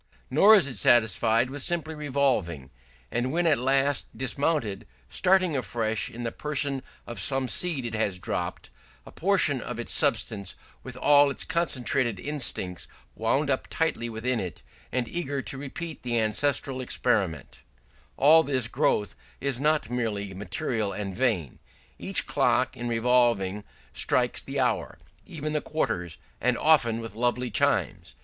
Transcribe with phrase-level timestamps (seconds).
[0.31, 2.71] Nor is it satisfied with simply revolving
[3.11, 8.17] and, when at last dismounted, starting afresh in the person of some seed it has
[8.17, 8.71] dropped,
[9.05, 14.63] a portion of its substance with all its concentrated instincts wound up tightly within it,
[14.91, 17.61] and eager to repeat the ancestral experiment;
[18.17, 21.59] all this growth is not merely material and vain.
[21.99, 23.63] Each clock in revolving
[23.93, 24.97] strikes the hour,
[25.27, 28.15] even the quarters, and often with lovely chimes.